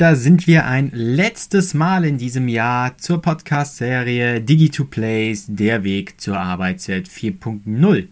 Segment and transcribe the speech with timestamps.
[0.00, 6.40] Da sind wir ein letztes Mal in diesem Jahr zur Podcast-Serie Digi2Plays, der Weg zur
[6.40, 8.06] Arbeitswelt 4.0.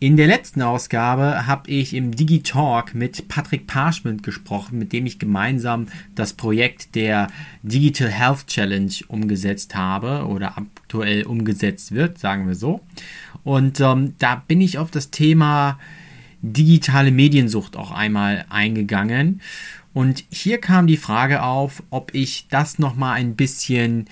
[0.00, 5.18] In der letzten Ausgabe habe ich im Digitalk mit Patrick Parchment gesprochen, mit dem ich
[5.18, 7.28] gemeinsam das Projekt der
[7.62, 12.80] Digital Health Challenge umgesetzt habe oder aktuell umgesetzt wird, sagen wir so.
[13.44, 15.78] Und ähm, da bin ich auf das Thema
[16.42, 19.40] digitale Mediensucht auch einmal eingegangen.
[19.94, 24.06] Und hier kam die Frage auf, ob ich das nochmal ein bisschen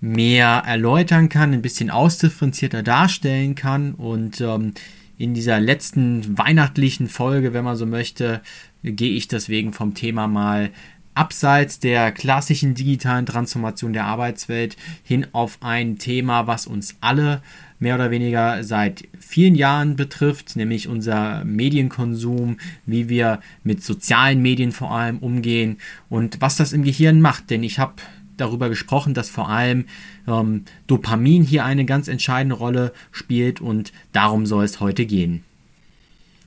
[0.00, 3.94] mehr erläutern kann, ein bisschen ausdifferenzierter darstellen kann.
[3.94, 4.74] Und ähm,
[5.16, 8.42] in dieser letzten weihnachtlichen Folge, wenn man so möchte,
[8.82, 10.70] gehe ich deswegen vom Thema mal
[11.14, 17.40] abseits der klassischen digitalen Transformation der Arbeitswelt hin auf ein Thema, was uns alle
[17.78, 24.72] mehr oder weniger seit vielen Jahren betrifft, nämlich unser Medienkonsum, wie wir mit sozialen Medien
[24.72, 27.50] vor allem umgehen und was das im Gehirn macht.
[27.50, 27.94] Denn ich habe
[28.36, 29.84] darüber gesprochen, dass vor allem
[30.26, 35.44] ähm, Dopamin hier eine ganz entscheidende Rolle spielt und darum soll es heute gehen.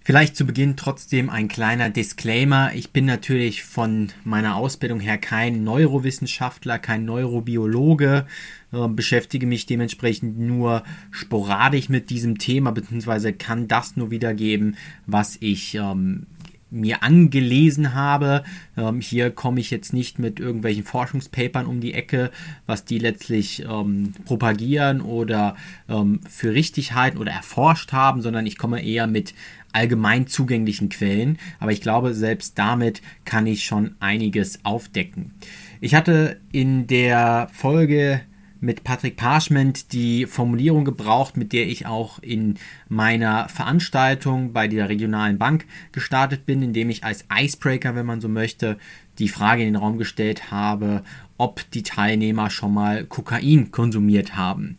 [0.08, 2.72] Vielleicht zu Beginn trotzdem ein kleiner Disclaimer.
[2.74, 8.26] Ich bin natürlich von meiner Ausbildung her kein Neurowissenschaftler, kein Neurobiologe,
[8.72, 15.36] äh, beschäftige mich dementsprechend nur sporadisch mit diesem Thema, beziehungsweise kann das nur wiedergeben, was
[15.42, 16.26] ich ähm,
[16.70, 18.44] mir angelesen habe.
[18.76, 22.32] Ähm, hier komme ich jetzt nicht mit irgendwelchen Forschungspapern um die Ecke,
[22.66, 25.56] was die letztlich ähm, propagieren oder
[25.88, 29.34] ähm, für richtig halten oder erforscht haben, sondern ich komme eher mit
[29.74, 35.34] allgemein zugänglichen Quellen, aber ich glaube, selbst damit kann ich schon einiges aufdecken.
[35.82, 38.22] Ich hatte in der Folge
[38.60, 42.56] mit Patrick Parchment die Formulierung gebraucht, mit der ich auch in
[42.90, 48.30] meiner Veranstaltung bei der regionalen Bank gestartet bin, indem ich als Icebreaker, wenn man so
[48.30, 48.78] möchte,
[49.20, 51.04] die Frage in den Raum gestellt habe,
[51.38, 54.78] ob die Teilnehmer schon mal Kokain konsumiert haben.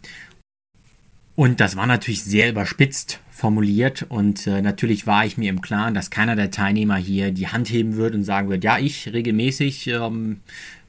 [1.35, 5.95] Und das war natürlich sehr überspitzt formuliert und äh, natürlich war ich mir im Klaren,
[5.95, 9.87] dass keiner der Teilnehmer hier die Hand heben wird und sagen wird, ja, ich regelmäßig,
[9.87, 10.41] ähm,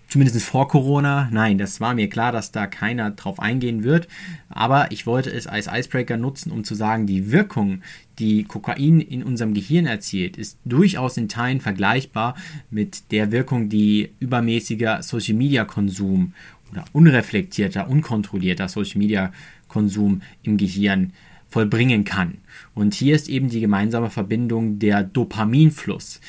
[0.09, 1.29] zumindest vor Corona.
[1.31, 4.07] Nein, das war mir klar, dass da keiner drauf eingehen wird.
[4.49, 7.81] Aber ich wollte es als Icebreaker nutzen, um zu sagen, die Wirkung,
[8.17, 12.35] die Kokain in unserem Gehirn erzielt, ist durchaus in Teilen vergleichbar
[12.69, 16.33] mit der Wirkung, die übermäßiger Social Media Konsum
[16.71, 21.13] oder unreflektierter, unkontrollierter Social Media Konsum Konsum im Gehirn
[21.47, 22.39] vollbringen kann.
[22.75, 26.19] Und hier ist eben die gemeinsame Verbindung der Dopaminfluss.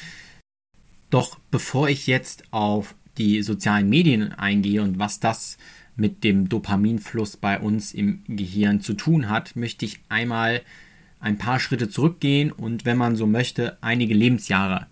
[1.11, 5.59] Doch bevor ich jetzt auf die sozialen Medien eingehe und was das
[5.95, 10.63] mit dem Dopaminfluss bei uns im Gehirn zu tun hat, möchte ich einmal
[11.21, 14.87] ein paar Schritte zurückgehen und wenn man so möchte, einige Lebensjahre.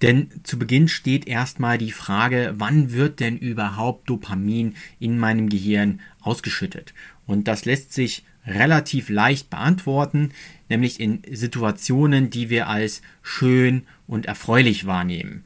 [0.00, 6.00] Denn zu Beginn steht erstmal die Frage, wann wird denn überhaupt Dopamin in meinem Gehirn
[6.20, 6.94] ausgeschüttet?
[7.26, 10.30] Und das lässt sich relativ leicht beantworten,
[10.68, 15.44] nämlich in Situationen, die wir als schön und erfreulich wahrnehmen.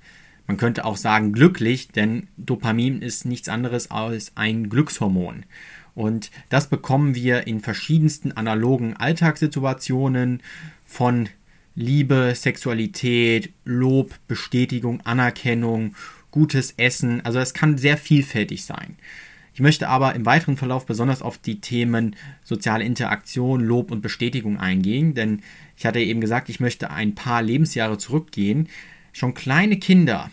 [0.51, 5.45] Man könnte auch sagen glücklich, denn Dopamin ist nichts anderes als ein Glückshormon.
[5.95, 10.43] Und das bekommen wir in verschiedensten analogen Alltagssituationen
[10.85, 11.29] von
[11.77, 15.95] Liebe, Sexualität, Lob, Bestätigung, Anerkennung,
[16.33, 17.25] gutes Essen.
[17.25, 18.97] Also es kann sehr vielfältig sein.
[19.55, 24.59] Ich möchte aber im weiteren Verlauf besonders auf die Themen soziale Interaktion, Lob und Bestätigung
[24.59, 25.43] eingehen, denn
[25.77, 28.69] ich hatte eben gesagt, ich möchte ein paar Lebensjahre zurückgehen.
[29.13, 30.29] Schon kleine Kinder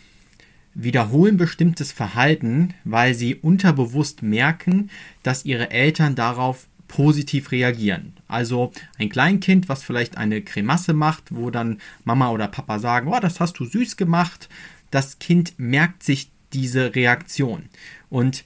[0.77, 4.89] wiederholen bestimmtes Verhalten, weil sie unterbewusst merken,
[5.23, 8.13] dass ihre Eltern darauf positiv reagieren.
[8.27, 13.19] Also ein Kleinkind, was vielleicht eine Cremasse macht, wo dann Mama oder Papa sagen, oh,
[13.19, 14.49] das hast du süß gemacht.
[14.91, 17.63] Das Kind merkt sich diese Reaktion
[18.09, 18.45] und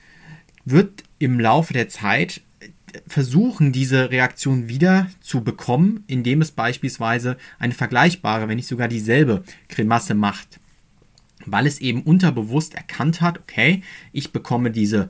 [0.63, 2.41] wird im Laufe der Zeit
[3.07, 9.43] versuchen, diese Reaktion wieder zu bekommen, indem es beispielsweise eine vergleichbare, wenn nicht sogar dieselbe
[9.67, 10.60] Cremasse macht.
[11.45, 15.09] Weil es eben unterbewusst erkannt hat, okay, ich bekomme diese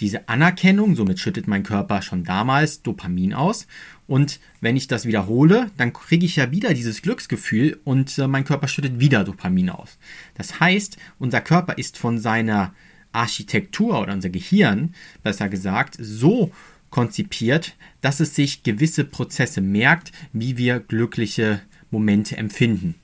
[0.00, 3.66] diese Anerkennung, somit schüttet mein Körper schon damals Dopamin aus.
[4.06, 8.44] Und wenn ich das wiederhole, dann kriege ich ja wieder dieses Glücksgefühl und äh, mein
[8.44, 9.98] Körper schüttet wieder Dopamin aus.
[10.34, 12.74] Das heißt, unser Körper ist von seiner
[13.12, 16.52] Architektur oder unser Gehirn, besser gesagt, so
[16.90, 22.94] konzipiert, dass es sich gewisse Prozesse merkt, wie wir glückliche Momente empfinden.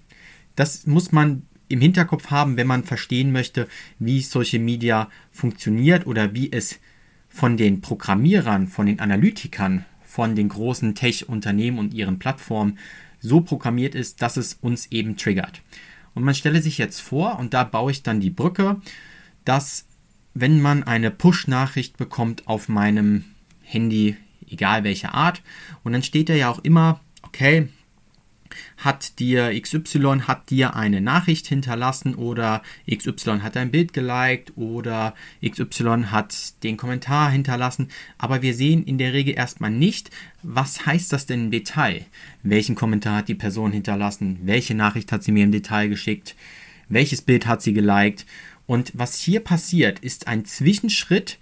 [0.55, 1.43] Das muss man
[1.73, 3.67] im Hinterkopf haben, wenn man verstehen möchte,
[3.99, 6.79] wie Social Media funktioniert oder wie es
[7.29, 12.79] von den Programmierern, von den Analytikern, von den großen Tech-Unternehmen und ihren Plattformen
[13.21, 15.63] so programmiert ist, dass es uns eben triggert.
[16.15, 18.81] Und man stelle sich jetzt vor, und da baue ich dann die Brücke,
[19.47, 19.87] dass
[20.35, 23.25] wenn man eine Push-Nachricht bekommt auf meinem
[23.63, 24.17] Handy,
[24.47, 25.41] egal welcher Art,
[25.85, 27.69] und dann steht da ja auch immer, okay,
[28.85, 35.15] hat dir XY hat dir eine Nachricht hinterlassen oder XY hat ein Bild geliked oder
[35.45, 37.89] XY hat den Kommentar hinterlassen.
[38.19, 40.11] Aber wir sehen in der Regel erstmal nicht,
[40.43, 42.05] was heißt das denn im Detail?
[42.43, 44.41] Welchen Kommentar hat die Person hinterlassen?
[44.43, 46.35] Welche Nachricht hat sie mir im Detail geschickt?
[46.89, 48.27] Welches Bild hat sie geliked?
[48.67, 51.39] Und was hier passiert, ist ein Zwischenschritt,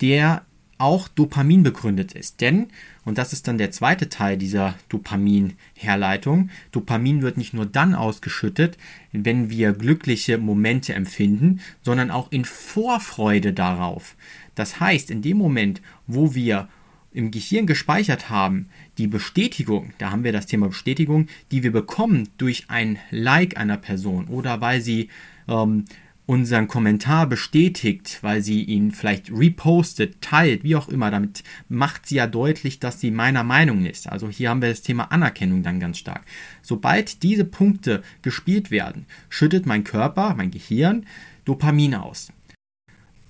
[0.00, 0.44] der
[0.80, 2.40] auch Dopamin begründet ist.
[2.40, 2.68] Denn,
[3.04, 8.78] und das ist dann der zweite Teil dieser Dopamin-Herleitung, Dopamin wird nicht nur dann ausgeschüttet,
[9.12, 14.16] wenn wir glückliche Momente empfinden, sondern auch in Vorfreude darauf.
[14.54, 16.68] Das heißt, in dem Moment, wo wir
[17.12, 18.68] im Gehirn gespeichert haben,
[18.98, 23.76] die Bestätigung, da haben wir das Thema Bestätigung, die wir bekommen durch ein Like einer
[23.76, 25.08] Person oder weil sie
[25.48, 25.86] ähm,
[26.30, 32.14] unseren Kommentar bestätigt, weil sie ihn vielleicht repostet, teilt, wie auch immer, damit macht sie
[32.14, 34.08] ja deutlich, dass sie meiner Meinung ist.
[34.08, 36.22] Also hier haben wir das Thema Anerkennung dann ganz stark.
[36.62, 41.04] Sobald diese Punkte gespielt werden, schüttet mein Körper, mein Gehirn
[41.46, 42.32] Dopamin aus.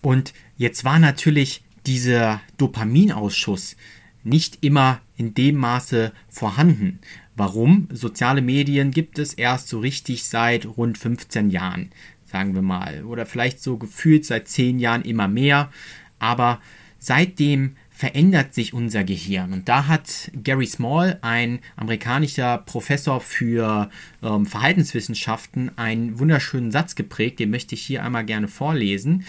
[0.02, 3.76] Und jetzt war natürlich dieser Dopaminausschuss
[4.24, 6.98] nicht immer in dem Maße vorhanden.
[7.34, 7.88] Warum?
[7.90, 11.90] Soziale Medien gibt es erst so richtig seit rund 15 Jahren
[12.30, 13.04] sagen wir mal.
[13.04, 15.70] Oder vielleicht so gefühlt seit zehn Jahren immer mehr.
[16.18, 16.60] Aber
[16.98, 19.52] seitdem verändert sich unser Gehirn.
[19.52, 23.90] Und da hat Gary Small, ein amerikanischer Professor für
[24.22, 29.26] ähm, Verhaltenswissenschaften, einen wunderschönen Satz geprägt, den möchte ich hier einmal gerne vorlesen.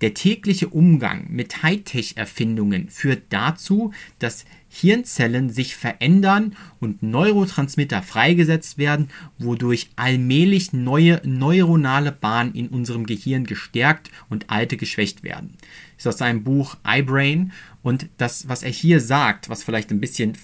[0.00, 4.46] Der tägliche Umgang mit Hightech-Erfindungen führt dazu, dass
[4.80, 9.08] Hirnzellen sich verändern und Neurotransmitter freigesetzt werden,
[9.38, 15.54] wodurch allmählich neue neuronale Bahnen in unserem Gehirn gestärkt und alte geschwächt werden.
[15.96, 17.52] Das ist aus seinem Buch iBrain
[17.82, 20.36] und das, was er hier sagt, was vielleicht ein bisschen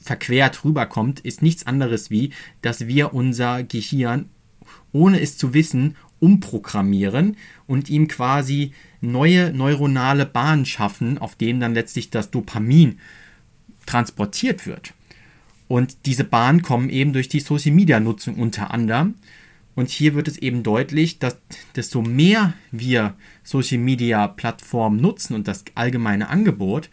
[0.00, 2.30] verquert rüberkommt, ist nichts anderes wie,
[2.62, 4.30] dass wir unser Gehirn,
[4.92, 7.36] ohne es zu wissen, umprogrammieren
[7.66, 12.98] und ihm quasi neue neuronale Bahnen schaffen, auf denen dann letztlich das Dopamin
[13.86, 14.92] transportiert wird.
[15.68, 19.14] Und diese Bahnen kommen eben durch die Social Media Nutzung unter anderem.
[19.74, 21.36] Und hier wird es eben deutlich, dass
[21.74, 26.88] desto mehr wir Social Media Plattformen nutzen und das allgemeine Angebot,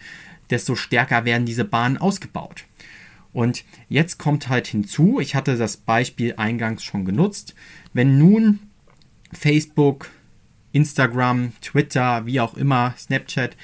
[0.50, 2.66] desto stärker werden diese Bahnen ausgebaut.
[3.32, 7.56] Und jetzt kommt halt hinzu, ich hatte das Beispiel eingangs schon genutzt,
[7.94, 8.60] wenn nun
[9.32, 10.10] Facebook,
[10.72, 13.56] Instagram, Twitter, wie auch immer, Snapchat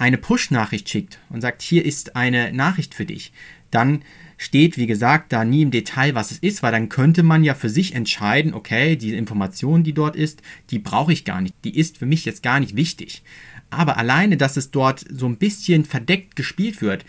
[0.00, 3.32] eine Push-Nachricht schickt und sagt, hier ist eine Nachricht für dich,
[3.70, 4.02] dann
[4.38, 7.54] steht, wie gesagt, da nie im Detail, was es ist, weil dann könnte man ja
[7.54, 11.76] für sich entscheiden, okay, die Information, die dort ist, die brauche ich gar nicht, die
[11.76, 13.22] ist für mich jetzt gar nicht wichtig.
[13.68, 17.04] Aber alleine, dass es dort so ein bisschen verdeckt gespielt wird,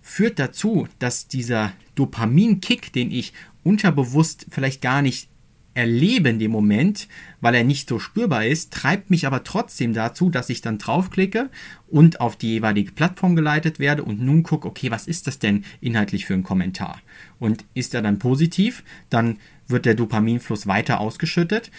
[0.00, 3.32] führt dazu, dass dieser Dopamin-Kick, den ich
[3.64, 5.28] unterbewusst vielleicht gar nicht
[5.74, 7.08] erlebe in dem Moment,
[7.40, 11.50] weil er nicht so spürbar ist, treibt mich aber trotzdem dazu, dass ich dann draufklicke
[11.86, 15.64] und auf die jeweilige Plattform geleitet werde und nun gucke, okay, was ist das denn
[15.80, 17.00] inhaltlich für ein Kommentar?
[17.38, 21.70] Und ist er dann positiv, dann wird der Dopaminfluss weiter ausgeschüttet.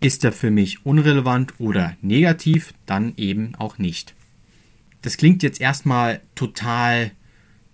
[0.00, 4.14] Ist er für mich unrelevant oder negativ, dann eben auch nicht.
[5.02, 7.12] Das klingt jetzt erstmal total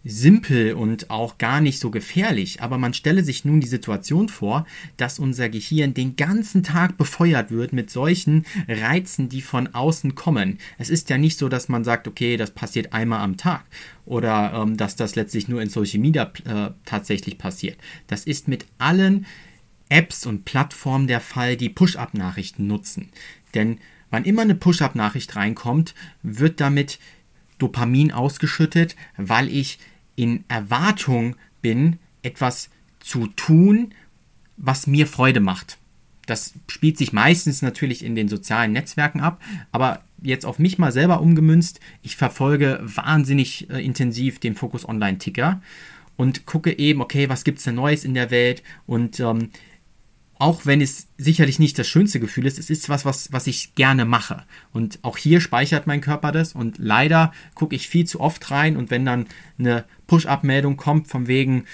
[0.05, 4.67] simpel und auch gar nicht so gefährlich, aber man stelle sich nun die Situation vor,
[4.99, 10.59] dass unser Gehirn den ganzen Tag befeuert wird mit solchen Reizen, die von außen kommen.
[10.79, 13.65] Es ist ja nicht so, dass man sagt, okay, das passiert einmal am Tag
[14.05, 17.79] oder ähm, dass das letztlich nur in Social Media äh, tatsächlich passiert.
[18.07, 19.25] Das ist mit allen
[19.89, 23.11] Apps und Plattformen der Fall, die Push-up-Nachrichten nutzen.
[23.55, 23.79] Denn
[24.11, 26.99] wann immer eine Push-up-Nachricht reinkommt, wird damit
[27.59, 29.79] Dopamin ausgeschüttet, weil ich
[30.17, 33.93] in Erwartung bin, etwas zu tun,
[34.57, 35.79] was mir Freude macht.
[36.27, 39.43] Das spielt sich meistens natürlich in den sozialen Netzwerken ab,
[39.73, 41.81] aber jetzt auf mich mal selber umgemünzt.
[42.03, 45.61] Ich verfolge wahnsinnig äh, intensiv den Focus Online Ticker
[46.17, 49.51] und gucke eben, okay, was gibt es denn Neues in der Welt und ähm,
[50.39, 53.75] auch wenn es sicherlich nicht das schönste Gefühl ist, es ist was, was, was ich
[53.75, 54.43] gerne mache.
[54.73, 58.77] Und auch hier speichert mein Körper das und leider gucke ich viel zu oft rein
[58.77, 59.27] und wenn dann
[59.59, 61.65] eine Push-Up-Meldung kommt von wegen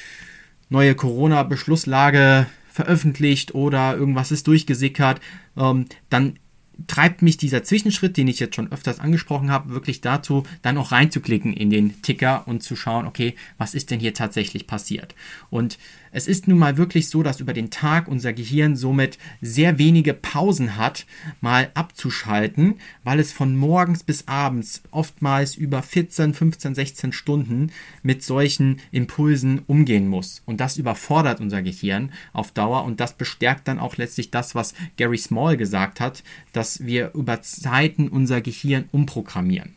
[0.69, 5.21] neue Corona-Beschlusslage veröffentlicht oder irgendwas ist durchgesickert,
[5.57, 6.39] ähm, dann
[6.87, 10.93] treibt mich dieser Zwischenschritt, den ich jetzt schon öfters angesprochen habe, wirklich dazu, dann auch
[10.93, 15.15] reinzuklicken in den Ticker und zu schauen, okay, was ist denn hier tatsächlich passiert?
[15.51, 15.79] Und
[16.13, 20.13] es ist nun mal wirklich so, dass über den Tag unser Gehirn somit sehr wenige
[20.13, 21.07] Pausen hat,
[21.41, 27.71] mal abzuschalten, weil es von morgens bis abends oftmals über 14, 15, 16 Stunden
[28.03, 30.43] mit solchen Impulsen umgehen muss.
[30.47, 34.75] Und das überfordert unser Gehirn auf Dauer und das bestärkt dann auch letztlich das, was
[34.97, 39.75] Gary Small gesagt hat, dass wir über Zeiten unser Gehirn umprogrammieren.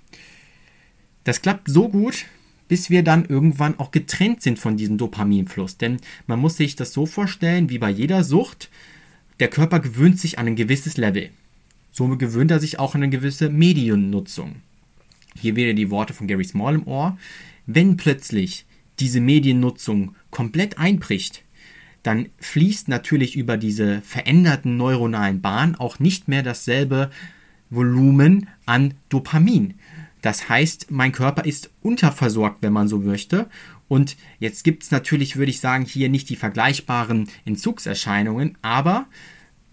[1.24, 2.26] Das klappt so gut,
[2.68, 5.78] bis wir dann irgendwann auch getrennt sind von diesem Dopaminfluss.
[5.78, 8.70] Denn man muss sich das so vorstellen, wie bei jeder Sucht,
[9.40, 11.30] der Körper gewöhnt sich an ein gewisses Level.
[11.92, 14.58] Somit gewöhnt er sich auch an eine gewisse Mediennutzung.
[15.40, 17.18] Hier wieder die Worte von Gary Small im Ohr.
[17.66, 18.66] Wenn plötzlich
[19.00, 21.44] diese Mediennutzung komplett einbricht,
[22.04, 27.10] dann fließt natürlich über diese veränderten neuronalen Bahnen auch nicht mehr dasselbe
[27.70, 29.76] Volumen an Dopamin.
[30.22, 33.48] Das heißt, mein Körper ist unterversorgt, wenn man so möchte.
[33.88, 39.08] Und jetzt gibt es natürlich, würde ich sagen, hier nicht die vergleichbaren Entzugserscheinungen, aber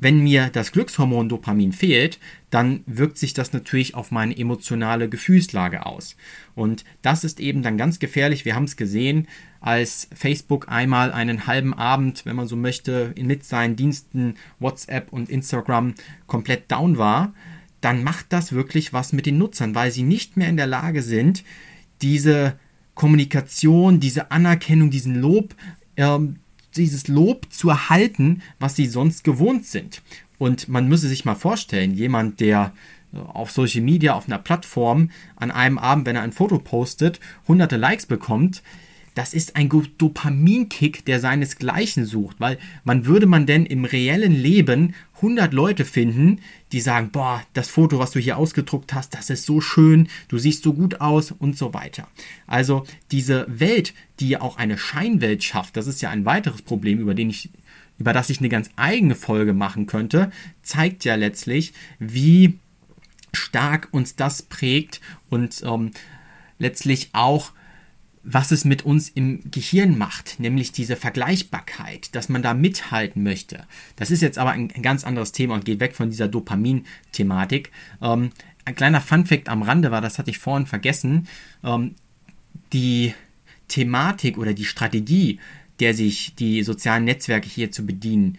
[0.00, 2.19] wenn mir das Glückshormon Dopamin fehlt,
[2.50, 6.16] dann wirkt sich das natürlich auf meine emotionale Gefühlslage aus.
[6.54, 8.45] Und das ist eben dann ganz gefährlich.
[8.45, 9.28] Wir haben es gesehen,
[9.61, 15.28] als Facebook einmal einen halben Abend, wenn man so möchte, mit seinen Diensten WhatsApp und
[15.28, 15.95] Instagram
[16.26, 17.33] komplett down war
[17.80, 21.02] dann macht das wirklich was mit den Nutzern, weil sie nicht mehr in der Lage
[21.02, 21.45] sind,
[22.02, 22.59] diese
[22.95, 25.54] Kommunikation, diese Anerkennung, diesen Lob,
[25.97, 26.37] ähm,
[26.76, 30.02] dieses Lob zu erhalten, was sie sonst gewohnt sind.
[30.38, 32.72] Und man müsse sich mal vorstellen, jemand, der
[33.12, 37.20] äh, auf Social Media, auf einer Plattform an einem Abend, wenn er ein Foto postet,
[37.46, 38.62] hunderte Likes bekommt,
[39.14, 44.94] das ist ein Dopaminkick, der seinesgleichen sucht, weil man würde man denn im reellen Leben
[45.16, 46.40] 100 Leute finden,
[46.72, 50.38] die sagen, boah, das Foto, was du hier ausgedruckt hast, das ist so schön, du
[50.38, 52.08] siehst so gut aus und so weiter.
[52.46, 56.98] Also diese Welt, die ja auch eine Scheinwelt schafft, das ist ja ein weiteres Problem,
[56.98, 57.50] über den ich
[57.98, 62.58] über das ich eine ganz eigene Folge machen könnte, zeigt ja letztlich, wie
[63.34, 65.90] stark uns das prägt und ähm,
[66.58, 67.52] letztlich auch
[68.32, 73.64] was es mit uns im Gehirn macht, nämlich diese Vergleichbarkeit, dass man da mithalten möchte.
[73.96, 77.70] Das ist jetzt aber ein, ein ganz anderes Thema und geht weg von dieser Dopamin-Thematik.
[78.00, 78.30] Ähm,
[78.64, 81.26] ein kleiner Fun-Fact am Rande war, das hatte ich vorhin vergessen,
[81.64, 81.94] ähm,
[82.72, 83.14] die
[83.68, 85.40] Thematik oder die Strategie,
[85.80, 88.38] der sich die sozialen Netzwerke hier zu bedienen,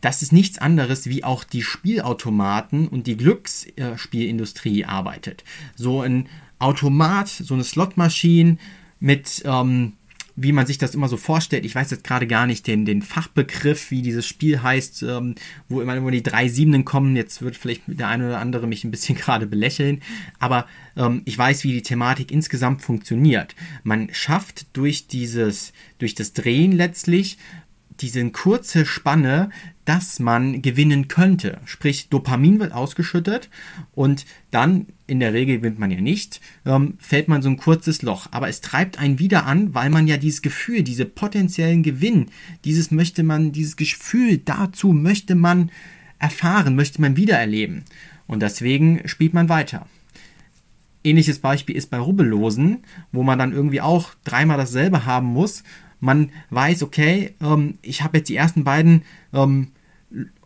[0.00, 5.44] das ist nichts anderes, wie auch die Spielautomaten und die Glücksspielindustrie arbeitet.
[5.76, 8.58] So ein Automat, so eine Slotmaschine,
[9.02, 9.94] mit, ähm,
[10.36, 11.66] wie man sich das immer so vorstellt.
[11.66, 15.34] Ich weiß jetzt gerade gar nicht den, den Fachbegriff, wie dieses Spiel heißt, ähm,
[15.68, 17.16] wo immer nur die drei Siebenen kommen.
[17.16, 20.02] Jetzt wird vielleicht der eine oder andere mich ein bisschen gerade belächeln.
[20.38, 20.66] Aber
[20.96, 23.56] ähm, ich weiß, wie die Thematik insgesamt funktioniert.
[23.82, 27.38] Man schafft durch dieses, durch das Drehen letztlich
[28.00, 29.50] diese kurze Spanne,
[29.84, 31.60] dass man gewinnen könnte.
[31.64, 33.50] Sprich, Dopamin wird ausgeschüttet
[33.92, 38.02] und dann, in der Regel gewinnt man ja nicht, ähm, fällt man so ein kurzes
[38.02, 38.28] Loch.
[38.30, 42.26] Aber es treibt einen wieder an, weil man ja dieses Gefühl, diese potenziellen Gewinn,
[42.64, 45.70] dieses möchte man, dieses Gefühl dazu möchte man
[46.18, 47.84] erfahren, möchte man wiedererleben.
[48.26, 49.86] Und deswegen spielt man weiter.
[51.04, 55.64] Ähnliches Beispiel ist bei Rubbellosen, wo man dann irgendwie auch dreimal dasselbe haben muss
[56.02, 59.68] man weiß, okay, ähm, ich habe jetzt die ersten beiden ähm,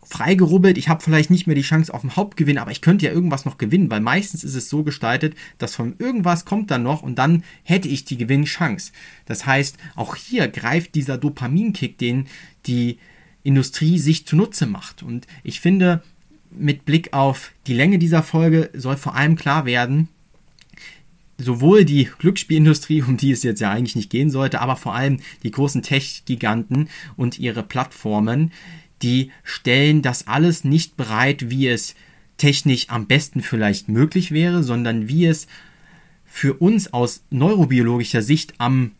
[0.04, 3.12] freigerubbelt, ich habe vielleicht nicht mehr die Chance auf den Hauptgewinn, aber ich könnte ja
[3.12, 7.02] irgendwas noch gewinnen, weil meistens ist es so gestaltet, dass von irgendwas kommt dann noch
[7.02, 8.92] und dann hätte ich die Gewinnchance.
[9.24, 12.28] Das heißt, auch hier greift dieser Dopaminkick, den
[12.66, 12.98] die
[13.42, 15.02] Industrie sich zunutze macht.
[15.02, 16.02] Und ich finde,
[16.50, 20.08] mit Blick auf die Länge dieser Folge soll vor allem klar werden,
[21.38, 25.18] sowohl die Glücksspielindustrie, um die es jetzt ja eigentlich nicht gehen sollte, aber vor allem
[25.42, 28.52] die großen Tech-Giganten und ihre Plattformen,
[29.02, 31.94] die stellen das alles nicht bereit, wie es
[32.38, 35.46] technisch am besten vielleicht möglich wäre, sondern wie es
[36.24, 38.92] für uns aus neurobiologischer Sicht am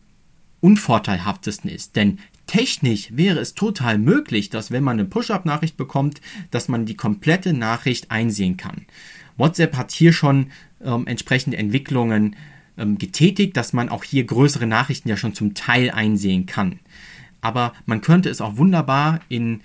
[0.61, 1.95] unvorteilhaftesten ist.
[1.95, 6.95] Denn technisch wäre es total möglich, dass wenn man eine Push-up-Nachricht bekommt, dass man die
[6.95, 8.85] komplette Nachricht einsehen kann.
[9.37, 10.51] WhatsApp hat hier schon
[10.83, 12.35] ähm, entsprechende Entwicklungen
[12.77, 16.79] ähm, getätigt, dass man auch hier größere Nachrichten ja schon zum Teil einsehen kann.
[17.41, 19.61] Aber man könnte es auch wunderbar in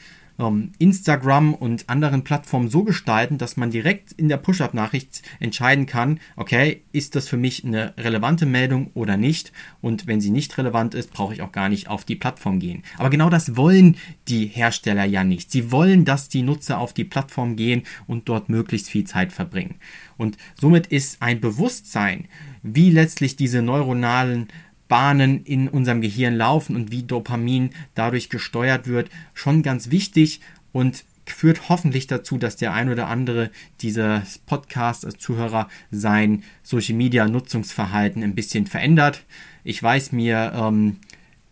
[0.78, 6.82] Instagram und anderen Plattformen so gestalten, dass man direkt in der Push-up-Nachricht entscheiden kann, okay,
[6.92, 9.52] ist das für mich eine relevante Meldung oder nicht?
[9.80, 12.82] Und wenn sie nicht relevant ist, brauche ich auch gar nicht auf die Plattform gehen.
[12.98, 13.96] Aber genau das wollen
[14.28, 15.50] die Hersteller ja nicht.
[15.50, 19.76] Sie wollen, dass die Nutzer auf die Plattform gehen und dort möglichst viel Zeit verbringen.
[20.16, 22.26] Und somit ist ein Bewusstsein,
[22.62, 24.48] wie letztlich diese neuronalen
[24.92, 31.04] Bahnen in unserem Gehirn laufen und wie Dopamin dadurch gesteuert wird, schon ganz wichtig und
[31.24, 37.26] führt hoffentlich dazu, dass der ein oder andere dieser Podcast als Zuhörer sein Social Media
[37.26, 39.24] Nutzungsverhalten ein bisschen verändert.
[39.64, 40.98] Ich weiß mir ähm,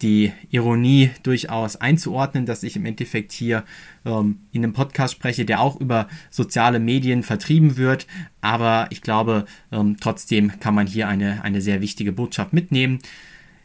[0.03, 3.65] die Ironie durchaus einzuordnen, dass ich im Endeffekt hier
[4.05, 8.07] ähm, in einem Podcast spreche, der auch über soziale Medien vertrieben wird.
[8.43, 12.99] Aber ich glaube, ähm, trotzdem kann man hier eine, eine sehr wichtige Botschaft mitnehmen.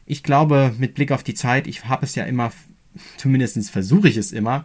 [0.05, 2.51] Ich glaube, mit Blick auf die Zeit, ich habe es ja immer,
[3.17, 4.63] zumindest versuche ich es immer,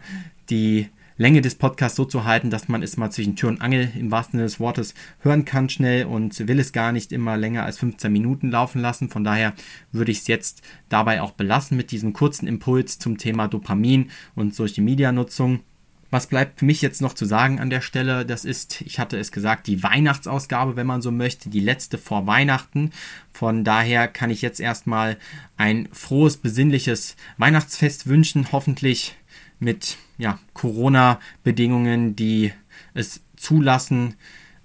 [0.49, 3.91] die Länge des Podcasts so zu halten, dass man es mal zwischen Tür und Angel
[3.95, 7.63] im wahrsten Sinne des Wortes hören kann schnell und will es gar nicht immer länger
[7.63, 9.09] als 15 Minuten laufen lassen.
[9.09, 9.53] Von daher
[9.91, 14.55] würde ich es jetzt dabei auch belassen mit diesem kurzen Impuls zum Thema Dopamin und
[14.55, 15.61] Social Media Nutzung.
[16.11, 18.25] Was bleibt für mich jetzt noch zu sagen an der Stelle?
[18.25, 22.27] Das ist, ich hatte es gesagt, die Weihnachtsausgabe, wenn man so möchte, die letzte vor
[22.27, 22.91] Weihnachten.
[23.31, 25.17] Von daher kann ich jetzt erstmal
[25.55, 29.15] ein frohes, besinnliches Weihnachtsfest wünschen, hoffentlich
[29.59, 32.51] mit ja, Corona-Bedingungen, die
[32.93, 34.15] es zulassen,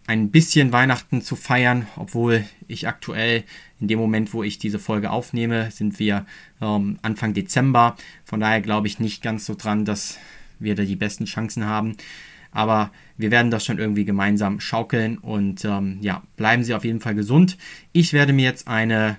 [0.09, 3.45] ein bisschen Weihnachten zu feiern, obwohl ich aktuell
[3.81, 6.27] in dem Moment, wo ich diese Folge aufnehme, sind wir
[6.61, 7.97] ähm, Anfang Dezember.
[8.25, 10.19] Von daher glaube ich nicht ganz so dran, dass
[10.59, 11.97] wir da die besten Chancen haben.
[12.53, 17.01] Aber wir werden das schon irgendwie gemeinsam schaukeln und ähm, ja, bleiben Sie auf jeden
[17.01, 17.59] Fall gesund.
[17.93, 19.19] Ich werde mir jetzt eine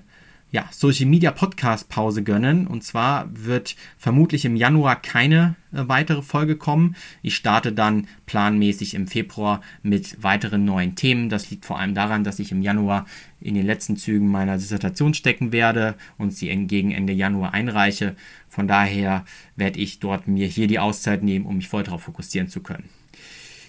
[0.51, 2.67] ja, Social Media Podcast Pause gönnen.
[2.67, 6.95] Und zwar wird vermutlich im Januar keine äh, weitere Folge kommen.
[7.21, 11.29] Ich starte dann planmäßig im Februar mit weiteren neuen Themen.
[11.29, 13.05] Das liegt vor allem daran, dass ich im Januar
[13.41, 18.15] in den letzten Zügen meiner Dissertation stecken werde und sie gegen Ende Januar einreiche.
[18.47, 22.49] Von daher werde ich dort mir hier die Auszeit nehmen, um mich voll darauf fokussieren
[22.49, 22.89] zu können.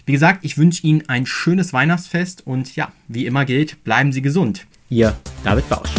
[0.06, 4.22] Wie gesagt, ich wünsche Ihnen ein schönes Weihnachtsfest und ja, wie immer gilt, bleiben Sie
[4.22, 4.66] gesund.
[4.88, 5.14] Ihr
[5.44, 5.90] David Bausch.